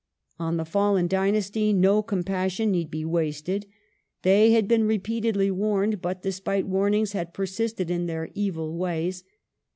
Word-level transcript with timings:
On 0.39 0.57
the 0.57 0.65
fallen 0.65 1.05
dynasty 1.07 1.73
no 1.73 2.01
compas 2.01 2.53
sion 2.53 2.71
need 2.71 2.89
be 2.89 3.05
wasted. 3.05 3.67
They 4.23 4.49
had 4.49 4.67
been 4.67 4.85
repeatedly 4.85 5.51
warned, 5.51 6.01
but 6.01 6.23
despite 6.23 6.65
warnings 6.65 7.11
had 7.11 7.35
persisted 7.35 7.91
in 7.91 8.07
their 8.07 8.31
evil 8.33 8.75
ways. 8.75 9.23